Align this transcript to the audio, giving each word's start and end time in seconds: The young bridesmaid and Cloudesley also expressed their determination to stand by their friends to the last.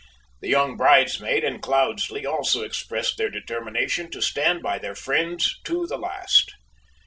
The 0.41 0.47
young 0.49 0.77
bridesmaid 0.77 1.43
and 1.43 1.61
Cloudesley 1.61 2.25
also 2.25 2.63
expressed 2.63 3.17
their 3.19 3.29
determination 3.29 4.09
to 4.09 4.19
stand 4.23 4.63
by 4.63 4.79
their 4.79 4.95
friends 4.95 5.59
to 5.65 5.85
the 5.85 5.99
last. 5.99 6.51